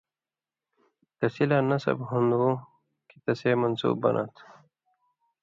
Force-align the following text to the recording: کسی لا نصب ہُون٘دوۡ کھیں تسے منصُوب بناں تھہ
کسی 1.19 1.43
لا 1.49 1.57
نصب 1.69 1.97
ہُون٘دوۡ 2.07 2.57
کھیں 3.07 3.21
تسے 3.25 3.51
منصُوب 3.61 3.95
بناں 4.03 4.27
تھہ 4.35 4.43